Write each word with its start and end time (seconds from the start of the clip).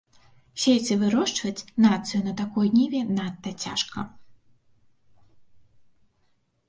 Сеяць 0.61 0.93
і 0.95 0.95
вырошчваць 1.01 1.65
нацыю 1.85 2.21
на 2.29 2.33
такой 2.41 2.67
ніве 2.79 3.03
надта 3.09 3.55
цяжка. 3.67 4.07